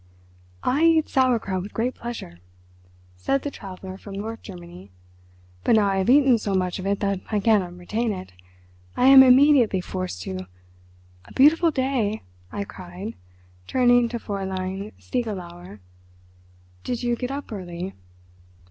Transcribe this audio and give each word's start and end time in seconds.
"I 0.63 0.83
eat 0.83 1.09
sauerkraut 1.09 1.61
with 1.61 1.75
great 1.75 1.93
pleasure," 1.93 2.39
said 3.17 3.43
the 3.43 3.51
Traveller 3.51 3.99
from 3.99 4.15
North 4.15 4.41
Germany, 4.41 4.89
"but 5.63 5.75
now 5.75 5.87
I 5.89 5.97
have 5.97 6.09
eaten 6.09 6.39
so 6.39 6.55
much 6.55 6.79
of 6.79 6.87
it 6.87 7.01
that 7.01 7.21
I 7.29 7.39
cannot 7.39 7.77
retain 7.77 8.11
it. 8.11 8.33
I 8.97 9.05
am 9.05 9.21
immediately 9.21 9.79
forced 9.79 10.23
to—" 10.23 10.47
"A 11.25 11.33
beautiful 11.33 11.69
day," 11.69 12.23
I 12.51 12.63
cried, 12.63 13.13
turning 13.67 14.09
to 14.09 14.17
Fräulein 14.17 14.91
Stiegelauer. 14.99 15.81
"Did 16.83 17.03
you 17.03 17.15
get 17.15 17.29
up 17.29 17.51
early?" 17.51 17.93